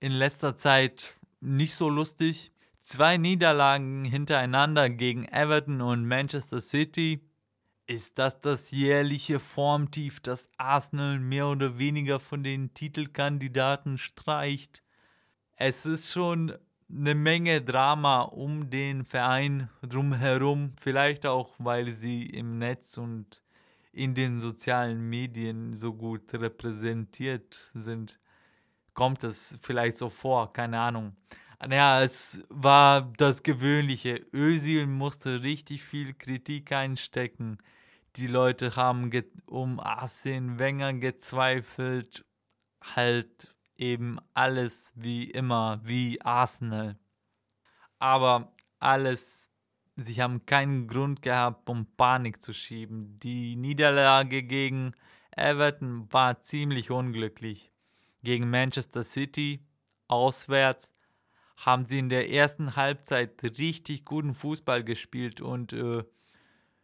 in 0.00 0.12
letzter 0.12 0.56
Zeit 0.56 1.16
nicht 1.40 1.74
so 1.74 1.88
lustig. 1.88 2.52
Zwei 2.82 3.16
Niederlagen 3.16 4.04
hintereinander 4.04 4.90
gegen 4.90 5.24
Everton 5.26 5.80
und 5.80 6.06
Manchester 6.06 6.60
City. 6.60 7.26
Ist 7.86 8.18
das 8.18 8.40
das 8.40 8.70
jährliche 8.70 9.38
Formtief, 9.38 10.20
das 10.20 10.48
Arsenal 10.56 11.18
mehr 11.18 11.48
oder 11.48 11.78
weniger 11.78 12.20
von 12.20 12.42
den 12.42 12.74
Titelkandidaten 12.74 13.96
streicht? 13.98 14.82
Es 15.56 15.86
ist 15.86 16.12
schon 16.12 16.52
eine 16.88 17.14
Menge 17.14 17.62
Drama 17.62 18.22
um 18.22 18.70
den 18.70 19.04
Verein 19.04 19.68
drumherum, 19.82 20.72
vielleicht 20.78 21.26
auch, 21.26 21.50
weil 21.58 21.88
sie 21.88 22.26
im 22.26 22.58
Netz 22.58 22.98
und 22.98 23.42
in 23.92 24.14
den 24.14 24.38
sozialen 24.38 25.08
Medien 25.08 25.74
so 25.74 25.94
gut 25.94 26.32
repräsentiert 26.34 27.70
sind. 27.74 28.18
Kommt 28.92 29.24
es 29.24 29.56
vielleicht 29.60 29.96
so 29.98 30.10
vor, 30.10 30.52
keine 30.52 30.78
Ahnung. 30.80 31.16
Naja, 31.66 32.02
es 32.02 32.44
war 32.48 33.12
das 33.16 33.42
Gewöhnliche. 33.42 34.26
Özil 34.32 34.86
musste 34.86 35.42
richtig 35.42 35.82
viel 35.82 36.12
Kritik 36.14 36.72
einstecken. 36.72 37.58
Die 38.16 38.26
Leute 38.26 38.76
haben 38.76 39.10
um 39.46 39.80
Arsene 39.80 40.58
Wenger 40.58 40.92
gezweifelt. 40.94 42.24
Halt 42.94 43.53
eben 43.76 44.18
alles 44.34 44.92
wie 44.94 45.30
immer, 45.30 45.80
wie 45.84 46.20
Arsenal. 46.22 46.98
Aber 47.98 48.54
alles, 48.78 49.50
sie 49.96 50.22
haben 50.22 50.46
keinen 50.46 50.86
Grund 50.88 51.22
gehabt, 51.22 51.68
um 51.68 51.86
Panik 51.96 52.40
zu 52.40 52.52
schieben. 52.52 53.18
Die 53.20 53.56
Niederlage 53.56 54.42
gegen 54.42 54.92
Everton 55.36 56.12
war 56.12 56.40
ziemlich 56.40 56.90
unglücklich. 56.90 57.72
Gegen 58.22 58.50
Manchester 58.50 59.04
City 59.04 59.66
auswärts 60.08 60.92
haben 61.56 61.86
sie 61.86 61.98
in 61.98 62.08
der 62.08 62.30
ersten 62.30 62.76
Halbzeit 62.76 63.42
richtig 63.58 64.04
guten 64.04 64.34
Fußball 64.34 64.84
gespielt 64.84 65.40
und 65.40 65.72
äh, 65.72 66.04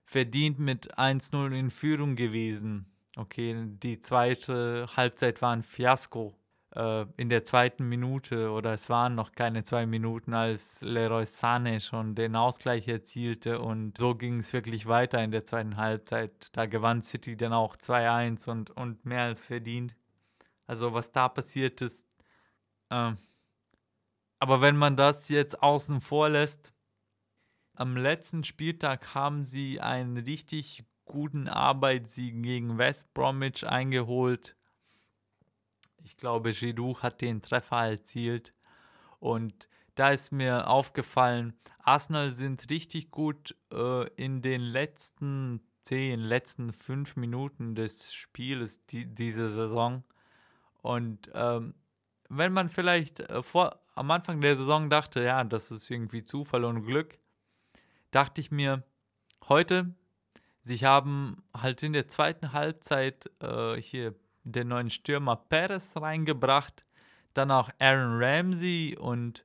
verdient 0.05 0.59
mit 0.59 0.99
1-0 0.99 1.53
in 1.53 1.71
Führung 1.71 2.17
gewesen. 2.17 2.87
Okay, 3.17 3.57
die 3.83 4.01
zweite 4.01 4.89
Halbzeit 4.97 5.43
war 5.43 5.53
ein 5.53 5.63
Fiasko. 5.63 6.35
Äh, 6.75 7.07
in 7.17 7.29
der 7.29 7.45
zweiten 7.45 7.89
Minute 7.89 8.51
oder 8.53 8.75
es 8.75 8.89
waren 8.89 9.15
noch 9.15 9.33
keine 9.33 9.65
zwei 9.65 9.87
Minuten, 9.87 10.35
als 10.35 10.81
Leroy 10.83 11.25
Sané 11.25 11.81
schon 11.81 12.15
den 12.15 12.37
Ausgleich 12.37 12.87
erzielte 12.87 13.61
und 13.61 13.99
so 13.99 14.15
ging 14.15 14.39
es 14.39 14.53
wirklich 14.53 14.87
weiter 14.87 15.23
in 15.23 15.33
der 15.33 15.45
zweiten 15.45 15.77
Halbzeit. 15.77 16.49
Da 16.57 16.67
gewann 16.67 17.03
City 17.03 17.37
dann 17.37 17.53
auch 17.53 17.77
2-1 17.77 18.49
und, 18.49 18.71
und 18.71 19.05
mehr 19.05 19.23
als 19.23 19.41
verdient. 19.41 19.97
Also 20.67 20.93
was 20.95 21.11
da 21.13 21.29
passiert 21.29 21.81
ist, 21.81 22.07
äh, 22.91 23.13
aber 24.41 24.63
wenn 24.63 24.77
man 24.77 24.97
das 24.97 25.29
jetzt 25.29 25.63
außen 25.63 26.01
vor 26.01 26.31
lässt, 26.31 26.73
am 27.75 27.97
letzten 27.97 28.43
Spieltag 28.43 29.15
haben 29.15 29.45
sie 29.45 29.81
einen 29.81 30.17
richtig 30.17 30.85
guten 31.05 31.47
Arbeitssieg 31.47 32.43
gegen 32.43 32.79
West 32.79 33.13
Bromwich 33.13 33.67
eingeholt. 33.67 34.57
Ich 36.05 36.17
glaube, 36.17 36.53
Giroud 36.53 37.03
hat 37.03 37.21
den 37.21 37.43
Treffer 37.43 37.87
erzielt. 37.91 38.53
Und 39.19 39.69
da 39.95 40.11
ist 40.11 40.33
mir 40.33 40.69
aufgefallen, 40.69 41.55
Arsenal 41.83 42.31
sind 42.31 42.71
richtig 42.71 43.11
gut 43.11 43.57
äh, 43.73 44.07
in 44.15 44.43
den 44.43 44.61
letzten 44.61 45.61
zehn, 45.83 46.21
letzten 46.21 46.73
fünf 46.73 47.17
Minuten 47.17 47.75
des 47.75 48.13
Spiels 48.15 48.85
die, 48.87 49.07
diese 49.07 49.51
Saison. 49.51 50.05
Und 50.83 51.31
ähm, 51.35 51.75
wenn 52.29 52.53
man 52.53 52.69
vielleicht 52.69 53.21
äh, 53.21 53.43
vor, 53.43 53.81
am 53.95 54.11
Anfang 54.11 54.41
der 54.41 54.57
Saison 54.57 54.89
dachte, 54.89 55.23
ja, 55.23 55.43
das 55.45 55.71
ist 55.71 55.91
irgendwie 55.91 56.23
Zufall 56.23 56.65
und 56.65 56.85
Glück, 56.85 57.19
dachte 58.11 58.41
ich 58.41 58.51
mir, 58.51 58.85
heute, 59.49 59.95
sie 60.63 60.79
haben 60.79 61.43
halt 61.55 61.83
in 61.83 61.93
der 61.93 62.09
zweiten 62.09 62.53
Halbzeit 62.53 63.31
äh, 63.41 63.77
hier 63.77 64.15
den 64.45 64.69
neuen 64.69 64.91
Stürmer 64.91 65.37
Perez 65.37 65.97
reingebracht, 65.97 66.85
dann 67.35 67.51
auch 67.51 67.71
Aaron 67.79 68.23
Ramsey 68.23 68.97
und, 68.99 69.45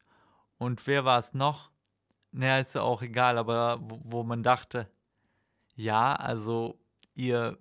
und 0.57 0.85
wer 0.87 1.05
war 1.05 1.19
es 1.19 1.33
noch? 1.33 1.71
Naja, 2.31 2.59
ist 2.59 2.75
ja 2.75 2.81
auch 2.81 3.01
egal, 3.01 3.37
aber 3.37 3.79
wo, 3.81 3.99
wo 4.03 4.23
man 4.23 4.43
dachte, 4.43 4.89
ja, 5.75 6.13
also 6.13 6.79
ihr 7.13 7.57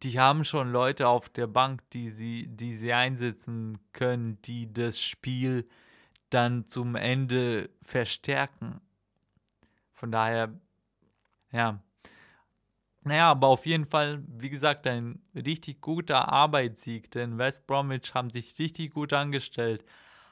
die 0.00 0.18
haben 0.18 0.44
schon 0.44 0.72
Leute 0.72 1.08
auf 1.08 1.28
der 1.28 1.46
Bank, 1.46 1.82
die 1.90 2.08
sie, 2.08 2.46
die 2.48 2.76
sie 2.76 2.92
einsetzen 2.92 3.78
können, 3.92 4.40
die 4.42 4.72
das 4.72 5.00
Spiel 5.00 5.68
dann 6.30 6.64
zum 6.64 6.96
Ende 6.96 7.68
verstärken. 7.82 8.80
Von 9.92 10.10
daher, 10.10 10.58
ja. 11.50 11.82
Naja, 13.04 13.30
aber 13.30 13.48
auf 13.48 13.66
jeden 13.66 13.86
Fall, 13.86 14.22
wie 14.28 14.50
gesagt, 14.50 14.86
ein 14.86 15.20
richtig 15.34 15.80
guter 15.80 16.28
Arbeitssieg, 16.28 17.10
denn 17.10 17.36
West 17.36 17.66
Bromwich 17.66 18.14
haben 18.14 18.30
sich 18.30 18.56
richtig 18.60 18.94
gut 18.94 19.12
angestellt, 19.12 19.84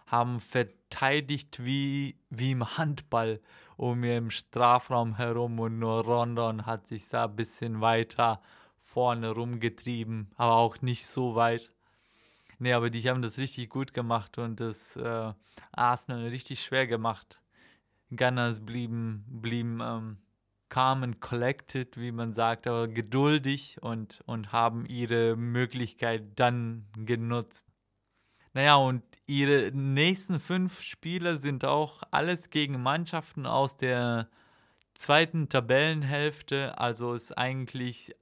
haben 0.07 0.39
verteidigt 0.41 1.65
wie, 1.65 2.17
wie 2.31 2.53
im 2.53 2.77
Handball 2.79 3.41
um 3.77 4.05
im 4.05 4.31
Strafraum 4.31 5.17
herum 5.17 5.59
und 5.59 5.79
nur 5.79 6.05
Rondon 6.05 6.67
hat 6.67 6.87
sich 6.87 7.09
da 7.09 7.25
ein 7.25 7.35
bisschen 7.35 7.81
weiter 7.81 8.41
vorne 8.79 9.31
rumgetrieben, 9.31 10.31
aber 10.37 10.57
auch 10.57 10.81
nicht 10.83 11.07
so 11.07 11.35
weit. 11.35 11.73
Nee, 12.59 12.75
aber 12.75 12.91
die 12.91 13.09
haben 13.09 13.23
das 13.23 13.39
richtig 13.39 13.71
gut 13.71 13.95
gemacht 13.95 14.39
und 14.39 14.61
das 14.61 14.95
äh, 14.97 15.33
Arsenal 15.73 16.29
richtig 16.29 16.63
schwer 16.63 16.87
gemacht. 16.87 17.41
Gunners 18.15 18.65
blieben, 18.65 19.25
blieben 19.29 19.81
ähm, 19.83 20.19
calm 20.71 21.03
and 21.03 21.21
collected, 21.21 21.99
wie 21.99 22.13
man 22.13 22.33
sagt, 22.33 22.67
aber 22.67 22.89
geduldig 22.89 23.77
und, 23.83 24.23
und 24.25 24.53
haben 24.53 24.87
ihre 24.87 25.37
Möglichkeit 25.37 26.39
dann 26.41 26.87
genutzt. 26.97 27.67
Naja, 28.53 28.77
und 28.77 29.03
ihre 29.27 29.71
nächsten 29.73 30.41
fünf 30.41 30.81
Spiele 30.81 31.37
sind 31.37 31.65
auch 31.65 32.03
alles 32.11 32.51
gegen 32.51 32.83
Mannschaften 32.83 33.47
aus 33.47 33.77
der 33.77 34.29
zweiten 34.95 35.49
Tabellenhälfte. 35.49 36.79
Also 36.79 37.13
ist 37.15 37.37
eigentlich 37.37 38.13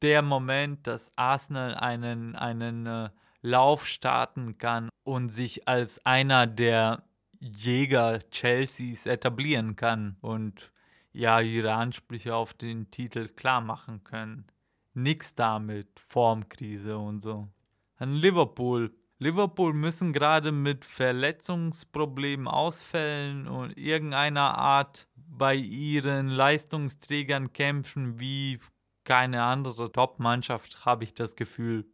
der 0.00 0.22
Moment, 0.22 0.86
dass 0.86 1.12
Arsenal 1.16 1.74
einen, 1.74 2.34
einen 2.34 2.86
äh, 2.86 3.10
Lauf 3.42 3.86
starten 3.86 4.58
kann 4.58 4.88
und 5.04 5.30
sich 5.30 5.68
als 5.68 6.04
einer 6.06 6.46
der 6.46 7.02
Jäger 7.40 8.20
Chelseas 8.30 9.06
etablieren 9.06 9.74
kann 9.74 10.16
und 10.20 10.72
ja 11.12 11.40
ihre 11.40 11.74
Ansprüche 11.74 12.34
auf 12.34 12.54
den 12.54 12.90
Titel 12.90 13.28
klar 13.28 13.60
machen 13.60 14.04
können. 14.04 14.46
Nix 14.94 15.34
damit, 15.34 15.88
Formkrise 15.98 16.98
und 16.98 17.22
so. 17.22 17.48
An 17.96 18.14
Liverpool. 18.14 18.94
Liverpool 19.18 19.72
müssen 19.72 20.12
gerade 20.12 20.50
mit 20.50 20.84
Verletzungsproblemen, 20.84 22.48
Ausfällen 22.48 23.46
und 23.46 23.78
irgendeiner 23.78 24.58
Art 24.58 25.06
bei 25.14 25.54
ihren 25.54 26.28
Leistungsträgern 26.28 27.52
kämpfen, 27.52 28.18
wie 28.18 28.58
keine 29.04 29.44
andere 29.44 29.90
Top-Mannschaft, 29.90 30.84
habe 30.84 31.04
ich 31.04 31.14
das 31.14 31.36
Gefühl. 31.36 31.86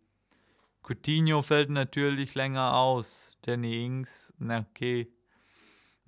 Coutinho 0.83 1.43
fällt 1.43 1.71
natürlich 1.71 2.35
länger 2.35 2.75
aus. 2.75 3.37
Danny 3.43 3.85
Ings, 3.85 4.33
na 4.39 4.61
okay. 4.61 5.13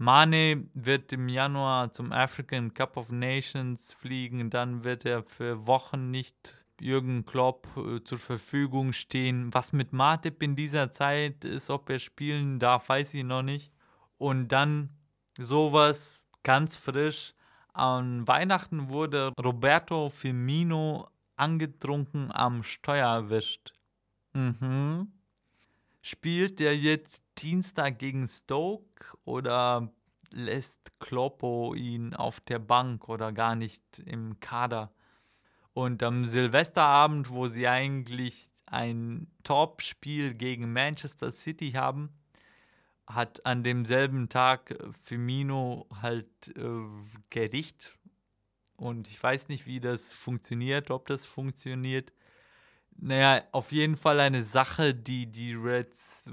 Mane 0.03 0.65
wird 0.73 1.13
im 1.13 1.29
Januar 1.29 1.93
zum 1.93 2.11
African 2.11 2.73
Cup 2.73 2.97
of 2.97 3.11
Nations 3.11 3.93
fliegen, 3.93 4.49
dann 4.49 4.83
wird 4.83 5.05
er 5.05 5.25
für 5.25 5.67
Wochen 5.67 6.11
nicht 6.11 6.65
Jürgen 6.81 7.27
Klopp 7.27 7.69
äh, 7.77 8.03
zur 8.03 8.17
Verfügung 8.17 8.95
stehen. 8.95 9.53
Was 9.53 9.75
mit 9.75 9.93
Matip 9.93 10.43
in 10.43 10.57
dieser 10.57 10.91
Zeit 10.91 11.45
ist, 11.45 11.69
ob 11.69 11.91
er 11.91 11.99
spielen 11.99 12.59
darf, 12.59 12.89
weiß 12.89 13.13
ich 13.13 13.25
noch 13.25 13.43
nicht. 13.43 13.75
Und 14.17 14.49
dann 14.49 14.89
sowas 15.39 16.25
ganz 16.45 16.77
frisch 16.77 17.35
an 17.75 18.27
Weihnachten 18.27 18.89
wurde 18.89 19.35
Roberto 19.39 20.09
Firmino 20.09 21.11
angetrunken 21.37 22.33
am 22.33 22.63
Steuer 22.63 23.07
erwischt. 23.07 23.75
Mhm. 24.33 25.13
Spielt 26.03 26.61
er 26.61 26.75
jetzt 26.75 27.23
Dienstag 27.39 27.99
gegen 27.99 28.27
Stoke 28.27 29.05
oder 29.25 29.93
lässt 30.31 30.99
Kloppo 30.99 31.75
ihn 31.75 32.15
auf 32.15 32.41
der 32.41 32.59
Bank 32.59 33.09
oder 33.09 33.33
gar 33.33 33.55
nicht 33.55 33.99
im 34.07 34.41
Kader? 34.41 34.93
Und 35.73 36.03
am 36.03 36.25
Silvesterabend, 36.25 37.31
wo 37.31 37.47
sie 37.47 37.69
eigentlich 37.69 38.51
ein 38.67 39.27
Top-Spiel 39.43 40.35
gegen 40.35 40.73
Manchester 40.73 41.33
City 41.33 41.73
haben, 41.73 42.11
hat 43.07 43.45
an 43.45 43.65
demselben 43.65 44.29
Tag 44.29 44.71
äh, 44.71 44.93
Firmino 44.93 45.87
halt 46.01 46.29
äh, 46.57 46.87
Gericht. 47.31 47.97
Und 48.77 49.09
ich 49.09 49.23
weiß 49.23 49.49
nicht, 49.49 49.67
wie 49.67 49.81
das 49.81 50.13
funktioniert, 50.13 50.91
ob 50.91 51.07
das 51.07 51.25
funktioniert. 51.25 52.13
Naja, 52.97 53.43
auf 53.53 53.73
jeden 53.73 53.97
Fall 53.97 54.21
eine 54.21 54.43
Sache, 54.43 54.95
die 54.95 55.31
die 55.31 55.55
Reds 55.55 56.25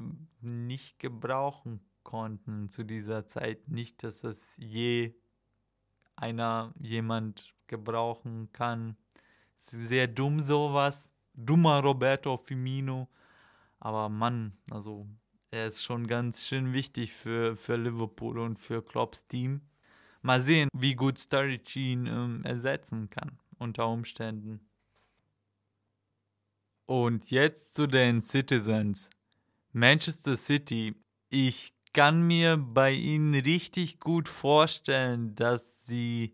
nicht 0.42 1.00
gebrauchen 1.00 1.82
konnten 2.04 2.70
zu 2.70 2.84
dieser 2.84 3.28
Zeit. 3.28 3.68
Nicht, 3.70 4.04
dass 4.04 4.22
das 4.22 4.56
je 4.58 5.14
einer, 6.16 6.74
jemand 6.80 7.54
gebrauchen 7.68 8.50
kann. 8.54 8.98
Sehr 9.58 10.08
dumm 10.08 10.40
sowas. 10.40 11.10
Dummer 11.34 11.82
Roberto 11.82 12.38
Firmino. 12.38 13.08
Aber 13.80 14.10
Mann, 14.10 14.58
also 14.72 15.08
er 15.52 15.68
ist 15.68 15.84
schon 15.84 16.08
ganz 16.08 16.46
schön 16.46 16.74
wichtig 16.74 17.14
für, 17.14 17.56
für 17.56 17.78
Liverpool 17.78 18.40
und 18.40 18.58
für 18.60 18.82
Klopps 18.82 19.28
Team. 19.28 19.62
Mal 20.22 20.42
sehen, 20.42 20.70
wie 20.74 20.96
gut 20.96 21.20
Sturridge 21.20 21.80
ihn 21.80 22.06
ähm, 22.08 22.44
ersetzen 22.44 23.10
kann, 23.10 23.40
unter 23.60 23.88
Umständen. 23.88 24.67
Und 26.88 27.32
jetzt 27.32 27.76
zu 27.76 27.86
den 27.86 28.22
Citizens. 28.22 29.10
Manchester 29.74 30.38
City. 30.38 30.96
Ich 31.30 31.74
kann 31.92 32.26
mir 32.26 32.56
bei 32.56 32.94
ihnen 32.94 33.36
richtig 33.36 34.00
gut 34.00 34.30
vorstellen, 34.30 35.36
dass 35.36 35.86
sie 35.86 36.34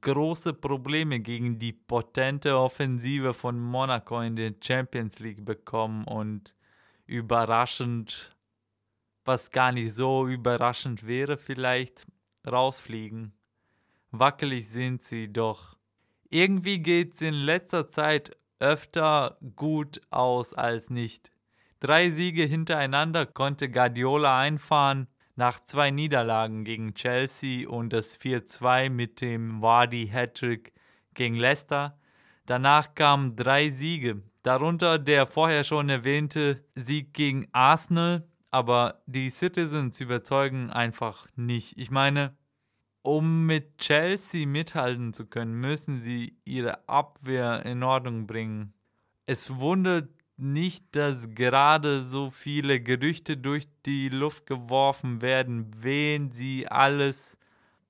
große 0.00 0.54
Probleme 0.54 1.18
gegen 1.18 1.58
die 1.58 1.72
potente 1.72 2.56
Offensive 2.56 3.34
von 3.34 3.58
Monaco 3.58 4.20
in 4.20 4.36
der 4.36 4.54
Champions 4.62 5.18
League 5.18 5.44
bekommen 5.44 6.04
und 6.04 6.54
überraschend, 7.06 8.36
was 9.24 9.50
gar 9.50 9.72
nicht 9.72 9.92
so 9.92 10.28
überraschend 10.28 11.04
wäre, 11.04 11.36
vielleicht 11.36 12.06
rausfliegen. 12.46 13.32
Wackelig 14.12 14.68
sind 14.68 15.02
sie 15.02 15.32
doch. 15.32 15.76
Irgendwie 16.30 16.78
geht's 16.78 17.22
in 17.22 17.34
letzter 17.34 17.88
Zeit 17.88 18.37
öfter 18.60 19.38
gut 19.56 20.00
aus 20.10 20.54
als 20.54 20.90
nicht. 20.90 21.30
Drei 21.80 22.10
Siege 22.10 22.44
hintereinander 22.44 23.26
konnte 23.26 23.70
Guardiola 23.70 24.40
einfahren 24.40 25.06
nach 25.36 25.60
zwei 25.64 25.92
Niederlagen 25.92 26.64
gegen 26.64 26.94
Chelsea 26.94 27.68
und 27.68 27.92
das 27.92 28.18
4-2 28.18 28.90
mit 28.90 29.20
dem 29.20 29.62
Vardy 29.62 30.08
Hattrick 30.08 30.72
gegen 31.14 31.36
Leicester. 31.36 31.96
Danach 32.46 32.94
kamen 32.94 33.36
drei 33.36 33.70
Siege, 33.70 34.22
darunter 34.42 34.98
der 34.98 35.26
vorher 35.26 35.62
schon 35.62 35.88
erwähnte 35.88 36.64
Sieg 36.74 37.14
gegen 37.14 37.46
Arsenal, 37.52 38.26
aber 38.50 39.02
die 39.06 39.30
Citizens 39.30 40.00
überzeugen 40.00 40.70
einfach 40.70 41.26
nicht. 41.36 41.78
Ich 41.78 41.90
meine, 41.90 42.36
um 43.08 43.46
mit 43.46 43.78
Chelsea 43.78 44.46
mithalten 44.46 45.14
zu 45.14 45.24
können, 45.24 45.54
müssen 45.54 45.98
sie 45.98 46.36
ihre 46.44 46.86
Abwehr 46.90 47.64
in 47.64 47.82
Ordnung 47.82 48.26
bringen. 48.26 48.74
Es 49.24 49.58
wundert 49.58 50.10
nicht, 50.36 50.94
dass 50.94 51.30
gerade 51.30 52.02
so 52.02 52.28
viele 52.28 52.82
Gerüchte 52.82 53.38
durch 53.38 53.66
die 53.86 54.10
Luft 54.10 54.46
geworfen 54.46 55.22
werden, 55.22 55.70
wen 55.78 56.32
sie 56.32 56.68
alles 56.68 57.38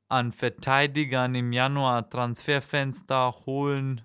an 0.09 0.31
Verteidigern 0.31 1.35
im 1.35 1.53
Januar 1.53 2.09
Transferfenster 2.09 3.35
holen. 3.45 4.03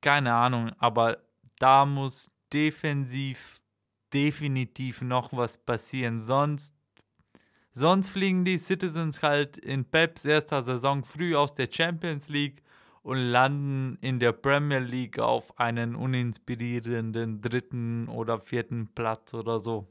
Keine 0.00 0.34
Ahnung, 0.34 0.72
aber 0.78 1.18
da 1.60 1.86
muss 1.86 2.32
defensiv 2.52 3.60
definitiv 4.12 5.02
noch 5.02 5.32
was 5.32 5.56
passieren. 5.56 6.20
Sonst, 6.20 6.74
sonst 7.72 8.08
fliegen 8.08 8.44
die 8.44 8.58
Citizens 8.58 9.22
halt 9.22 9.56
in 9.56 9.84
Peps 9.84 10.24
erster 10.24 10.62
Saison 10.62 11.04
früh 11.04 11.34
aus 11.34 11.54
der 11.54 11.68
Champions 11.70 12.28
League 12.28 12.62
und 13.02 13.18
landen 13.18 13.98
in 14.00 14.20
der 14.20 14.32
Premier 14.32 14.78
League 14.78 15.18
auf 15.18 15.58
einen 15.58 15.96
uninspirierenden 15.96 17.40
dritten 17.40 18.08
oder 18.08 18.40
vierten 18.40 18.88
Platz 18.94 19.34
oder 19.34 19.58
so. 19.58 19.88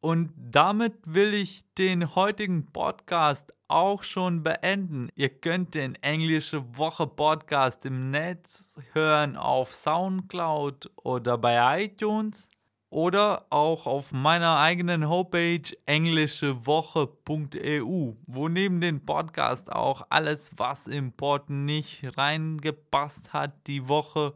Und 0.00 0.32
damit 0.36 0.94
will 1.04 1.32
ich 1.32 1.62
den 1.74 2.16
heutigen 2.16 2.72
Podcast 2.72 3.54
auch 3.68 4.02
schon 4.02 4.42
beenden. 4.42 5.08
Ihr 5.14 5.28
könnt 5.28 5.74
den 5.74 5.94
Englische 6.02 6.76
Woche 6.76 7.06
Podcast 7.06 7.86
im 7.86 8.10
Netz 8.10 8.80
hören 8.94 9.36
auf 9.36 9.72
SoundCloud 9.72 10.90
oder 10.96 11.38
bei 11.38 11.84
iTunes 11.84 12.50
oder 12.92 13.46
auch 13.48 13.86
auf 13.86 14.12
meiner 14.12 14.58
eigenen 14.58 15.08
Homepage 15.08 15.62
englischewoche.eu, 15.86 18.12
wo 18.26 18.48
neben 18.48 18.82
dem 18.82 19.04
Podcast 19.04 19.72
auch 19.72 20.06
alles, 20.10 20.52
was 20.58 20.88
im 20.88 21.12
Port 21.12 21.48
nicht 21.48 22.18
reingepasst 22.18 23.32
hat, 23.32 23.66
die 23.66 23.88
Woche 23.88 24.34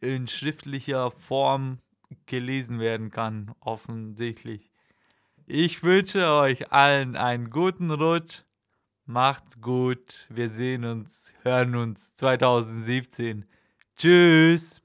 in 0.00 0.28
schriftlicher 0.28 1.10
Form 1.10 1.78
gelesen 2.26 2.78
werden 2.78 3.10
kann, 3.10 3.50
offensichtlich. 3.58 4.70
Ich 5.46 5.82
wünsche 5.82 6.30
euch 6.30 6.70
allen 6.70 7.16
einen 7.16 7.50
guten 7.50 7.90
Rutsch. 7.90 8.42
Macht's 9.06 9.60
gut. 9.60 10.28
Wir 10.30 10.50
sehen 10.50 10.84
uns, 10.84 11.34
hören 11.42 11.74
uns 11.74 12.14
2017. 12.14 13.44
Tschüss. 13.96 14.76